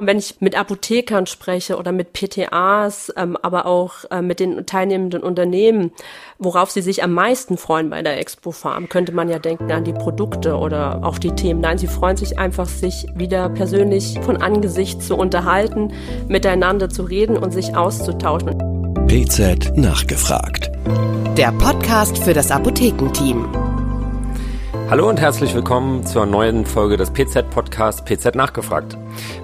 [0.00, 5.24] Wenn ich mit Apothekern spreche oder mit PTAs, ähm, aber auch äh, mit den teilnehmenden
[5.24, 5.90] Unternehmen,
[6.38, 9.82] worauf sie sich am meisten freuen bei der Expo Farm, könnte man ja denken an
[9.82, 11.60] die Produkte oder auch die Themen.
[11.60, 15.92] Nein, sie freuen sich einfach, sich wieder persönlich von Angesicht zu unterhalten,
[16.28, 18.56] miteinander zu reden und sich auszutauschen.
[19.08, 20.70] PZ nachgefragt.
[21.36, 23.67] Der Podcast für das Apothekenteam.
[24.90, 28.96] Hallo und herzlich willkommen zur neuen Folge des PZ-Podcasts PZ Nachgefragt.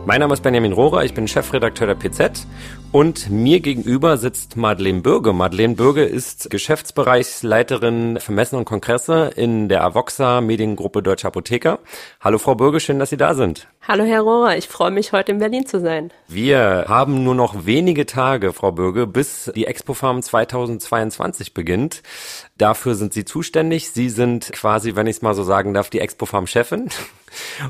[0.07, 2.47] Mein Name ist Benjamin Rohrer, ich bin Chefredakteur der PZ
[2.95, 5.33] und mir gegenüber sitzt Madeleine Bürge.
[5.33, 11.81] Madeleine Bürge ist Geschäftsbereichsleiterin für Messen und Kongresse in der Avoxa Mediengruppe Deutsche Apotheker.
[12.21, 13.67] Hallo Frau Bürge, schön, dass Sie da sind.
[13.83, 16.13] Hallo Herr Rohrer, ich freue mich heute in Berlin zu sein.
[16.29, 22.05] Wir haben nur noch wenige Tage, Frau Bürge, bis die Expo Farm 2022 beginnt.
[22.59, 23.91] Dafür sind Sie zuständig.
[23.91, 26.91] Sie sind quasi, wenn ich es mal so sagen darf, die Expo Farm Chefin.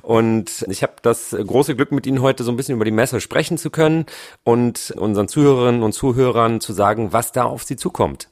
[0.03, 3.21] Und ich habe das große Glück, mit Ihnen heute so ein bisschen über die Messe
[3.21, 4.07] sprechen zu können
[4.43, 8.29] und unseren Zuhörerinnen und Zuhörern zu sagen, was da auf Sie zukommt.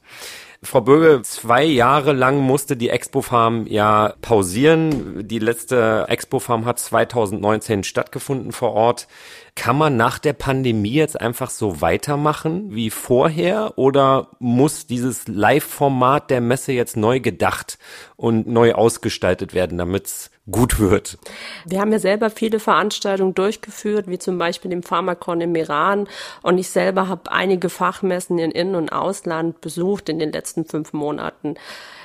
[0.65, 5.27] Frau Bürge, zwei Jahre lang musste die Expo Farm ja pausieren.
[5.27, 9.09] Die letzte Expo Farm hat 2019 stattgefunden vor Ort.
[9.57, 16.31] Kann man nach der Pandemie jetzt einfach so weitermachen wie vorher oder muss dieses Live-Format
[16.31, 17.77] der Messe jetzt neu gedacht
[18.15, 21.19] und neu ausgestaltet werden, damit es gut wird.
[21.65, 26.09] Wir haben ja selber viele Veranstaltungen durchgeführt, wie zum Beispiel den Pharmakon im Iran.
[26.43, 30.93] Und ich selber habe einige Fachmessen in In- und Ausland besucht in den letzten fünf
[30.93, 31.55] Monaten.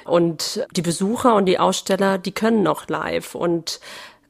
[0.06, 3.34] Und die Besucher und die Aussteller, die können noch live.
[3.34, 3.80] Und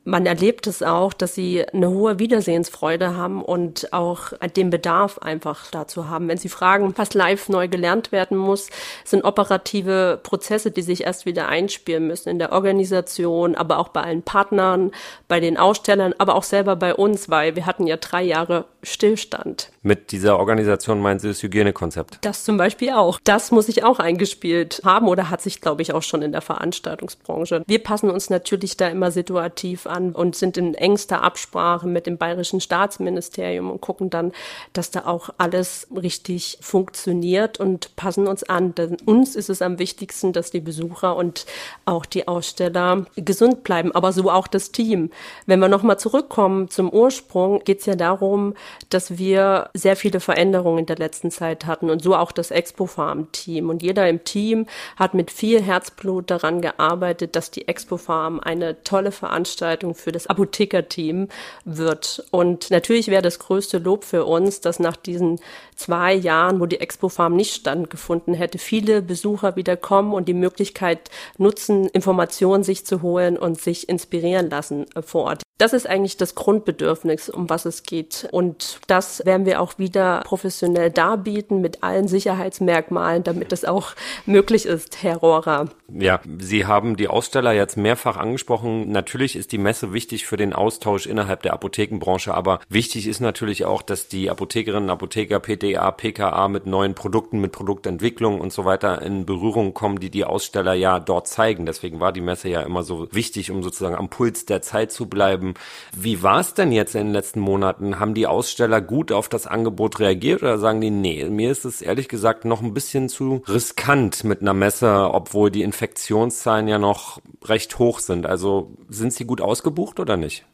[0.08, 5.70] man erlebt es auch, dass sie eine hohe Wiedersehensfreude haben und auch den Bedarf einfach
[5.70, 6.30] dazu haben.
[6.30, 8.70] Wenn sie fragen, was live neu gelernt werden muss,
[9.04, 14.02] sind operative Prozesse, die sich erst wieder einspielen müssen in der Organisation, aber auch bei
[14.02, 14.92] allen Partnern,
[15.28, 19.72] bei den Ausstellern, aber auch selber bei uns, weil wir hatten ja drei Jahre Stillstand.
[19.88, 22.18] Mit dieser Organisation meinen Sie das Hygienekonzept?
[22.20, 23.22] Das zum Beispiel auch.
[23.24, 26.42] Das muss ich auch eingespielt haben oder hat sich, glaube ich, auch schon in der
[26.42, 27.64] Veranstaltungsbranche.
[27.66, 32.18] Wir passen uns natürlich da immer situativ an und sind in engster Absprache mit dem
[32.18, 34.34] Bayerischen Staatsministerium und gucken dann,
[34.74, 38.76] dass da auch alles richtig funktioniert und passen uns an.
[38.76, 41.46] Denn uns ist es am wichtigsten, dass die Besucher und
[41.86, 45.12] auch die Aussteller gesund bleiben, aber so auch das Team.
[45.46, 48.54] Wenn wir nochmal zurückkommen zum Ursprung, geht es ja darum,
[48.90, 52.86] dass wir sehr viele Veränderungen in der letzten Zeit hatten und so auch das Expo
[52.86, 53.70] Farm Team.
[53.70, 54.66] Und jeder im Team
[54.96, 60.28] hat mit viel Herzblut daran gearbeitet, dass die Expo Farm eine tolle Veranstaltung für das
[60.28, 61.28] Apothekerteam
[61.66, 62.26] wird.
[62.32, 65.40] Und natürlich wäre das größte Lob für uns, dass nach diesen
[65.76, 70.34] zwei Jahren, wo die Expo Farm nicht stattgefunden hätte, viele Besucher wieder kommen und die
[70.34, 75.44] Möglichkeit nutzen, Informationen sich zu holen und sich inspirieren lassen vor Ort.
[75.58, 78.28] Das ist eigentlich das Grundbedürfnis, um was es geht.
[78.32, 83.94] Und das werden wir auch wieder professionell darbieten mit allen Sicherheitsmerkmalen, damit es auch
[84.26, 85.70] möglich ist, Herr Rohrer.
[85.90, 88.92] Ja, Sie haben die Aussteller jetzt mehrfach angesprochen.
[88.92, 93.64] Natürlich ist die Messe wichtig für den Austausch innerhalb der Apothekenbranche, aber wichtig ist natürlich
[93.64, 99.02] auch, dass die Apothekerinnen, Apotheker, PDA, PKA mit neuen Produkten, mit Produktentwicklung und so weiter
[99.02, 101.66] in Berührung kommen, die die Aussteller ja dort zeigen.
[101.66, 105.08] Deswegen war die Messe ja immer so wichtig, um sozusagen am Puls der Zeit zu
[105.08, 105.54] bleiben.
[105.96, 108.00] Wie war es denn jetzt in den letzten Monaten?
[108.00, 111.82] Haben die Aussteller gut auf das Angebot reagiert oder sagen die, nee, mir ist es
[111.82, 117.20] ehrlich gesagt noch ein bisschen zu riskant mit einer Messe, obwohl die Infektionszahlen ja noch
[117.44, 118.26] recht hoch sind.
[118.26, 120.46] Also sind sie gut ausgebucht oder nicht?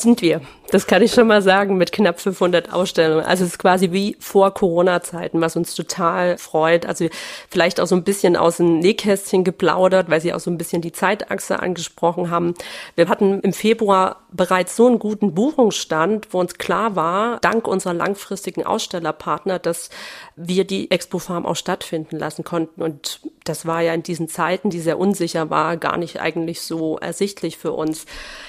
[0.00, 0.40] Sind wir.
[0.70, 3.24] Das kann ich schon mal sagen mit knapp 500 Ausstellungen.
[3.24, 6.86] Also es ist quasi wie vor Corona-Zeiten, was uns total freut.
[6.86, 7.08] Also
[7.50, 10.80] vielleicht auch so ein bisschen aus dem Nähkästchen geplaudert, weil Sie auch so ein bisschen
[10.80, 12.54] die Zeitachse angesprochen haben.
[12.94, 17.92] Wir hatten im Februar bereits so einen guten Buchungsstand, wo uns klar war, dank unserer
[17.92, 19.90] langfristigen Ausstellerpartner, dass
[20.36, 22.80] wir die Expo Farm auch stattfinden lassen konnten.
[22.80, 26.98] Und das war ja in diesen Zeiten, die sehr unsicher war, gar nicht eigentlich so
[26.98, 28.06] ersichtlich für uns.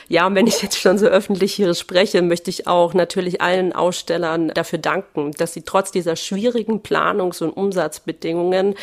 [0.07, 3.73] Ja, und wenn ich jetzt schon so öffentlich hier spreche, möchte ich auch natürlich allen
[3.73, 8.75] Ausstellern dafür danken, dass sie trotz dieser schwierigen Planungs- und Umsatzbedingungen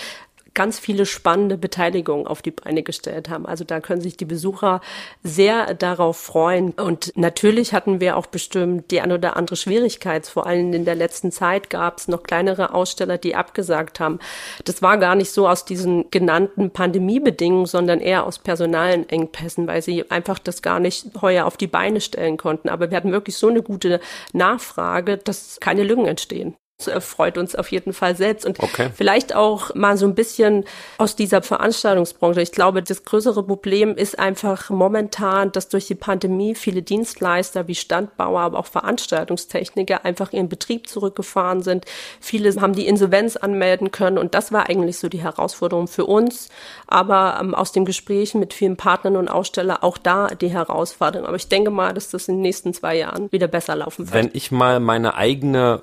[0.55, 3.47] ganz viele spannende Beteiligungen auf die Beine gestellt haben.
[3.47, 4.81] Also da können sich die Besucher
[5.23, 6.73] sehr darauf freuen.
[6.73, 10.27] Und natürlich hatten wir auch bestimmt die ein oder andere Schwierigkeit.
[10.27, 14.19] Vor allem in der letzten Zeit gab es noch kleinere Aussteller, die abgesagt haben.
[14.65, 19.83] Das war gar nicht so aus diesen genannten Pandemiebedingungen, sondern eher aus personalen Engpässen, weil
[19.83, 22.69] sie einfach das gar nicht heuer auf die Beine stellen konnten.
[22.69, 24.01] Aber wir hatten wirklich so eine gute
[24.33, 26.57] Nachfrage, dass keine Lücken entstehen.
[26.87, 28.47] Das freut uns auf jeden Fall selbst.
[28.47, 28.91] Und okay.
[28.95, 30.65] vielleicht auch mal so ein bisschen
[30.99, 32.41] aus dieser Veranstaltungsbranche.
[32.41, 37.75] Ich glaube, das größere Problem ist einfach momentan, dass durch die Pandemie viele Dienstleister wie
[37.75, 41.85] Standbauer, aber auch Veranstaltungstechniker einfach ihren Betrieb zurückgefahren sind.
[42.21, 44.19] Viele haben die Insolvenz anmelden können.
[44.19, 46.49] Und das war eigentlich so die Herausforderung für uns.
[46.87, 51.27] Aber ähm, aus den Gesprächen mit vielen Partnern und Ausstellern auch da die Herausforderung.
[51.27, 54.15] Aber ich denke mal, dass das in den nächsten zwei Jahren wieder besser laufen wird.
[54.15, 55.83] Wenn ich mal meine eigene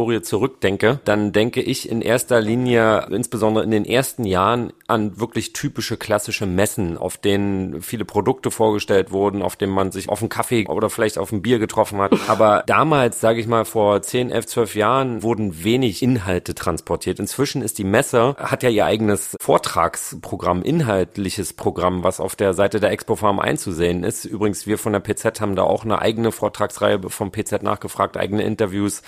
[0.00, 5.52] Expo-Farm-Historie zurückdenke, dann denke ich in erster Linie, insbesondere in den ersten Jahren, an wirklich
[5.52, 10.28] typische klassische Messen, auf denen viele Produkte vorgestellt wurden, auf denen man sich auf einen
[10.28, 12.12] Kaffee oder vielleicht auf ein Bier getroffen hat.
[12.28, 17.20] Aber damals, sage ich mal, vor 10, 11, 12 Jahren wurden wenig Inhalte transportiert.
[17.20, 22.80] Inzwischen ist die Messe, hat ja ihr eigenes Vortragsprogramm, inhaltliches Programm, was auf der Seite
[22.80, 24.24] der Expo Farm einzusehen ist.
[24.24, 28.42] Übrigens, wir von der PZ haben da auch eine eigene Vortragsreihe vom PZ nachgefragt, eigene
[28.42, 29.02] Interviews.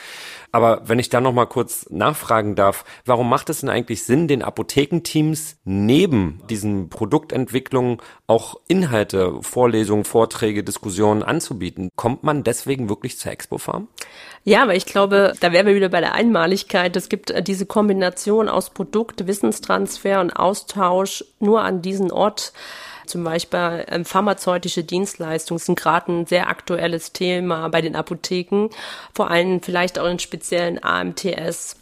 [0.52, 4.28] Aber wenn ich da noch mal kurz nachfragen darf, warum macht es denn eigentlich Sinn,
[4.28, 11.90] den Apothekenteams neben diesen Produktentwicklungen auch Inhalte, Vorlesungen, Vorträge, Diskussionen anzubieten?
[11.96, 13.88] Kommt man deswegen wirklich zur Expo Farm?
[14.44, 16.96] Ja, aber ich glaube, da wären wir wieder bei der Einmaligkeit.
[16.96, 22.52] Es gibt äh, diese Kombination aus Produkt, Wissenstransfer und Austausch nur an diesen Ort
[23.12, 28.70] zum Beispiel ähm, pharmazeutische Dienstleistungen sind gerade ein sehr aktuelles Thema bei den Apotheken,
[29.14, 31.76] vor allem vielleicht auch in speziellen AMTS.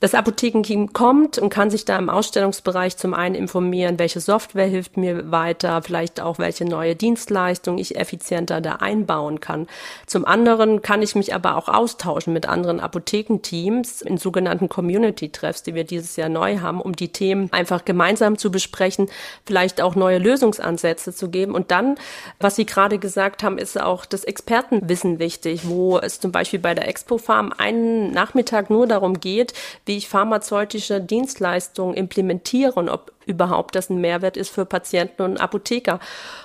[0.00, 4.96] Das Apothekenteam kommt und kann sich da im Ausstellungsbereich zum einen informieren, welche Software hilft
[4.96, 9.66] mir weiter, vielleicht auch welche neue Dienstleistung ich effizienter da einbauen kann.
[10.06, 15.74] Zum anderen kann ich mich aber auch austauschen mit anderen Apothekenteams in sogenannten Community-Treffs, die
[15.74, 19.08] wir dieses Jahr neu haben, um die Themen einfach gemeinsam zu besprechen,
[19.46, 21.54] vielleicht auch neue Lösungsansätze zu geben.
[21.54, 21.96] Und dann,
[22.40, 26.74] was Sie gerade gesagt haben, ist auch das Expertenwissen wichtig, wo es zum Beispiel bei
[26.74, 29.54] der Expo Farm einen Nachmittag nur darum geht,
[29.86, 35.40] wie ich pharmazeutische Dienstleistungen implementiere und ob überhaupt das ein Mehrwert ist für Patienten und
[35.40, 36.00] Apotheker.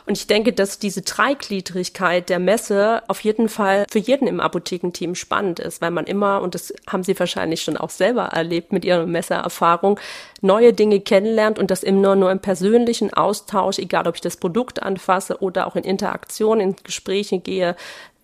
[0.06, 5.16] Und ich denke, dass diese Dreigliedrigkeit der Messe auf jeden Fall für jeden im Apothekenteam
[5.16, 8.86] spannend ist, weil man immer, und das haben Sie wahrscheinlich schon auch selber erlebt mit
[8.86, 10.00] Ihrer Messeerfahrung,
[10.42, 14.82] neue Dinge kennenlernt und das immer nur im persönlichen Austausch, egal ob ich das Produkt
[14.82, 17.76] anfasse oder auch in Interaktion, in Gespräche gehe,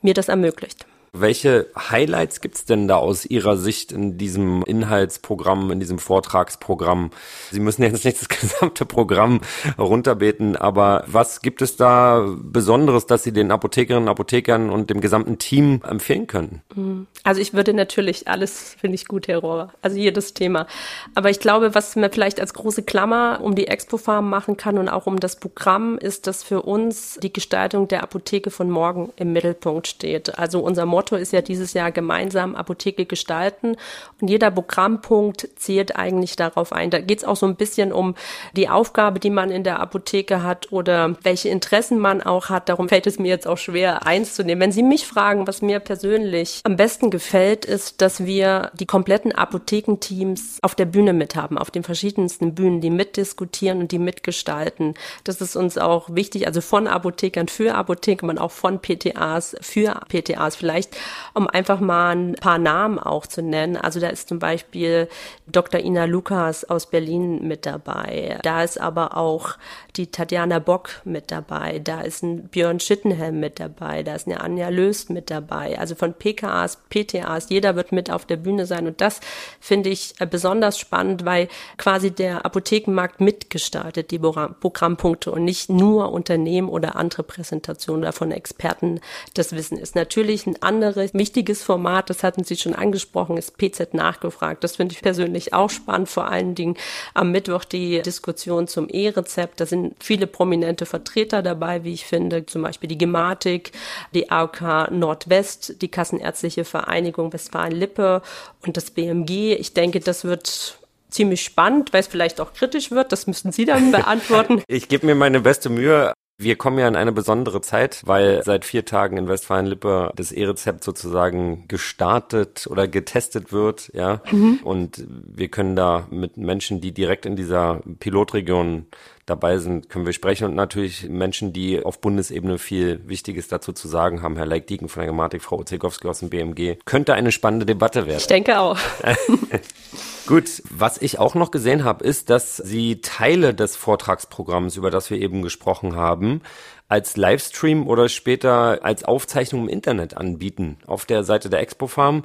[0.02, 0.86] mir das ermöglicht.
[1.20, 7.12] Welche Highlights gibt's denn da aus Ihrer Sicht in diesem Inhaltsprogramm, in diesem Vortragsprogramm?
[7.52, 9.42] Sie müssen jetzt nicht das gesamte Programm
[9.78, 15.38] runterbeten, aber was gibt es da Besonderes, dass Sie den Apothekerinnen, Apothekern und dem gesamten
[15.38, 16.62] Team empfehlen können?
[16.76, 17.08] Mhm.
[17.24, 20.68] Also ich würde natürlich alles, finde ich gut, Herr Rohrer, also jedes Thema.
[21.16, 24.90] Aber ich glaube, was man vielleicht als große Klammer um die Expo-Farm machen kann und
[24.90, 29.34] auch um das Programm, ist, dass für uns die Gestaltung der Apotheke von morgen im
[29.34, 30.38] Mittelpunkt steht.
[30.38, 33.76] Also unser Motto Motto ist ja dieses Jahr gemeinsam Apotheke gestalten.
[34.20, 36.90] Und jeder Programmpunkt zählt eigentlich darauf ein.
[36.90, 38.16] Da geht es auch so ein bisschen um
[38.56, 42.70] die Aufgabe, die man in der Apotheke hat oder welche Interessen man auch hat.
[42.70, 44.62] Darum fällt es mir jetzt auch schwer, eins zu nehmen.
[44.62, 49.32] Wenn Sie mich fragen, was mir persönlich am besten gefällt, ist, dass wir die kompletten
[49.32, 54.96] Apothekenteams auf der Bühne mit haben, auf den verschiedensten Bühnen, die mitdiskutieren und die mitgestalten.
[55.24, 60.02] Das ist uns auch wichtig, also von Apothekern für Apotheker, man auch von PTAs für
[60.10, 60.56] PTAs.
[60.56, 60.95] Vielleicht
[61.34, 63.78] um einfach mal ein paar Namen auch zu nennen.
[63.78, 65.08] Also da ist zum Beispiel
[65.48, 65.82] Dr.
[65.82, 68.40] Ina Lukas aus Berlin mit dabei.
[68.44, 69.58] Da ist aber auch
[69.96, 71.80] die Tatjana Bock mit dabei.
[71.80, 74.04] Da ist ein Björn Schittenhelm mit dabei.
[74.04, 75.80] Da ist eine Anja Löst mit dabei.
[75.80, 78.88] Also von PKAs, PTAs, jeder wird mit auf der Bühne sein.
[78.88, 79.20] Und das
[79.60, 81.48] finde ich äh, besonders spannend, weil
[81.78, 88.32] quasi der Apothekenmarkt mitgestaltet, die Programmpunkte und nicht nur Unternehmen oder andere Präsentationen oder von
[88.32, 89.00] Experten
[89.34, 89.96] das Wissen ist.
[89.96, 94.64] Natürlich ein anderes anderes wichtiges Format, das hatten Sie schon angesprochen, ist PZ nachgefragt.
[94.64, 96.76] Das finde ich persönlich auch spannend, vor allen Dingen
[97.14, 99.60] am Mittwoch die Diskussion zum E-Rezept.
[99.60, 103.72] Da sind viele prominente Vertreter dabei, wie ich finde, zum Beispiel die Gematik,
[104.14, 108.22] die AOK Nordwest, die Kassenärztliche Vereinigung Westfalen-Lippe
[108.66, 109.54] und das BMG.
[109.54, 110.78] Ich denke, das wird
[111.10, 113.12] ziemlich spannend, weil es vielleicht auch kritisch wird.
[113.12, 114.62] Das müssten Sie dann beantworten.
[114.68, 116.14] ich gebe mir meine beste Mühe.
[116.38, 120.84] Wir kommen ja in eine besondere Zeit, weil seit vier Tagen in Westfalen-Lippe das E-Rezept
[120.84, 124.22] sozusagen gestartet oder getestet wird, ja.
[124.30, 124.60] Mhm.
[124.64, 128.88] Und wir können da mit Menschen, die direkt in dieser Pilotregion
[129.26, 133.88] dabei sind, können wir sprechen und natürlich Menschen, die auf Bundesebene viel Wichtiges dazu zu
[133.88, 134.36] sagen haben.
[134.36, 136.78] Herr Leik-Dieken von der Gematik, Frau Ozegowski aus dem BMG.
[136.86, 138.20] Könnte eine spannende Debatte werden.
[138.20, 138.78] Ich denke auch.
[140.28, 145.10] Gut, was ich auch noch gesehen habe, ist, dass Sie Teile des Vortragsprogramms, über das
[145.10, 146.42] wir eben gesprochen haben,
[146.88, 152.24] als Livestream oder später als Aufzeichnung im Internet anbieten auf der Seite der Expo Farm.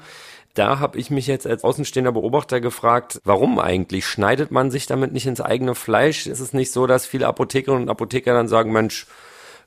[0.54, 4.06] Da habe ich mich jetzt als außenstehender Beobachter gefragt, warum eigentlich?
[4.06, 6.26] Schneidet man sich damit nicht ins eigene Fleisch?
[6.26, 9.06] Ist es nicht so, dass viele Apothekerinnen und Apotheker dann sagen, Mensch,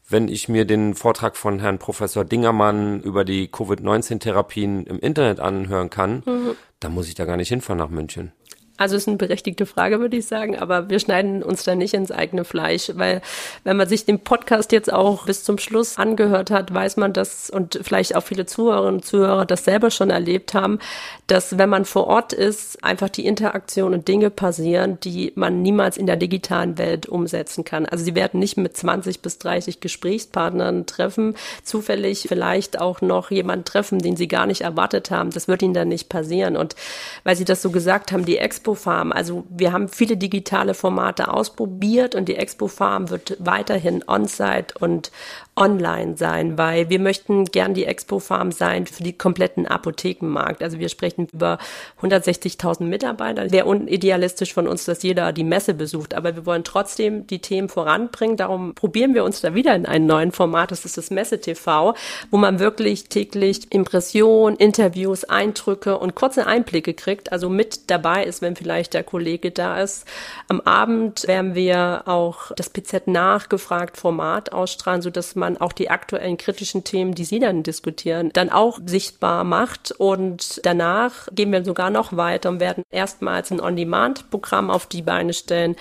[0.09, 5.89] wenn ich mir den Vortrag von Herrn Professor Dingermann über die Covid-19-Therapien im Internet anhören
[5.89, 6.55] kann, mhm.
[6.81, 8.33] dann muss ich da gar nicht hinfahren nach München.
[8.75, 12.11] Also ist eine berechtigte Frage, würde ich sagen, aber wir schneiden uns da nicht ins
[12.11, 13.21] eigene Fleisch, weil
[13.63, 17.51] wenn man sich den Podcast jetzt auch bis zum Schluss angehört hat, weiß man das
[17.51, 20.79] und vielleicht auch viele Zuhörerinnen und Zuhörer das selber schon erlebt haben,
[21.27, 25.95] dass wenn man vor Ort ist, einfach die Interaktion und Dinge passieren, die man niemals
[25.95, 27.85] in der digitalen Welt umsetzen kann.
[27.85, 33.65] Also sie werden nicht mit 20 bis 30 Gesprächspartnern treffen, zufällig vielleicht auch noch jemanden
[33.65, 35.29] treffen, den sie gar nicht erwartet haben.
[35.29, 36.57] Das wird ihnen dann nicht passieren.
[36.57, 36.75] Und
[37.23, 39.11] weil Sie das so gesagt haben, die Ex Expo Farm.
[39.11, 45.11] Also wir haben viele digitale Formate ausprobiert und die Expo Farm wird weiterhin on-site und
[45.55, 50.63] online sein, weil wir möchten gern die Expo Farm sein für die kompletten Apothekenmarkt.
[50.63, 51.59] Also wir sprechen über
[52.01, 53.51] 160.000 Mitarbeiter.
[53.51, 57.69] Wäre unidealistisch von uns, dass jeder die Messe besucht, aber wir wollen trotzdem die Themen
[57.69, 58.37] voranbringen.
[58.37, 60.71] Darum probieren wir uns da wieder in einem neuen Format.
[60.71, 61.93] Das ist das Messe TV,
[62.31, 67.31] wo man wirklich täglich Impressionen, Interviews, Eindrücke und kurze Einblicke kriegt.
[67.31, 70.07] Also mit dabei ist, wenn vielleicht der Kollege da ist.
[70.47, 75.89] Am Abend werden wir auch das PZ nachgefragt Format ausstrahlen, so dass man auch die
[75.89, 79.91] aktuellen kritischen Themen, die Sie dann diskutieren, dann auch sichtbar macht.
[79.91, 85.33] Und danach gehen wir sogar noch weiter und werden erstmals ein On-Demand-Programm auf die Beine
[85.33, 85.75] stellen.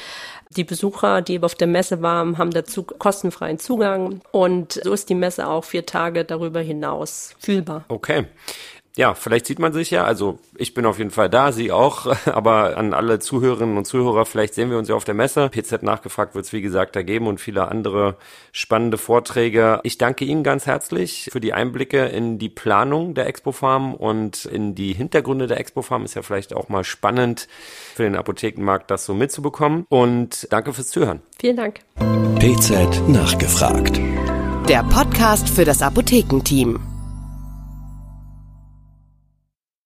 [0.56, 4.20] Die Besucher, die auf der Messe waren, haben dazu kostenfreien Zugang.
[4.32, 7.84] Und so ist die Messe auch vier Tage darüber hinaus fühlbar.
[7.88, 8.26] Okay
[8.94, 10.04] ja, vielleicht sieht man sich ja.
[10.04, 12.14] Also ich bin auf jeden Fall da, Sie auch.
[12.26, 15.48] Aber an alle Zuhörerinnen und Zuhörer, vielleicht sehen wir uns ja auf der Messe.
[15.48, 18.16] PZ nachgefragt wird es, wie gesagt, da geben und viele andere
[18.52, 19.80] spannende Vorträge.
[19.82, 24.44] Ich danke Ihnen ganz herzlich für die Einblicke in die Planung der Expo Farm und
[24.44, 26.04] in die Hintergründe der Expo Farm.
[26.04, 27.48] Ist ja vielleicht auch mal spannend
[27.94, 29.86] für den Apothekenmarkt, das so mitzubekommen.
[29.88, 31.22] Und danke fürs Zuhören.
[31.40, 31.80] Vielen Dank.
[32.38, 33.98] PZ nachgefragt.
[34.68, 36.91] Der Podcast für das Apothekenteam.